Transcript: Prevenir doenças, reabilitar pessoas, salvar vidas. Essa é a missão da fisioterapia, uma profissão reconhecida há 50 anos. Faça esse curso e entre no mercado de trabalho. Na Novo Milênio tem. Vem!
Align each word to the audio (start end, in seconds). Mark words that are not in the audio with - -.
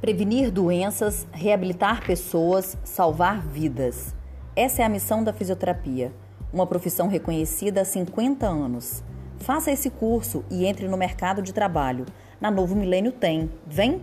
Prevenir 0.00 0.52
doenças, 0.52 1.26
reabilitar 1.32 2.06
pessoas, 2.06 2.78
salvar 2.84 3.42
vidas. 3.42 4.14
Essa 4.54 4.82
é 4.82 4.84
a 4.84 4.88
missão 4.88 5.24
da 5.24 5.32
fisioterapia, 5.32 6.12
uma 6.52 6.68
profissão 6.68 7.08
reconhecida 7.08 7.80
há 7.80 7.84
50 7.84 8.46
anos. 8.46 9.02
Faça 9.38 9.72
esse 9.72 9.90
curso 9.90 10.44
e 10.48 10.66
entre 10.66 10.86
no 10.86 10.96
mercado 10.96 11.42
de 11.42 11.52
trabalho. 11.52 12.06
Na 12.40 12.48
Novo 12.48 12.76
Milênio 12.76 13.10
tem. 13.10 13.50
Vem! 13.66 14.00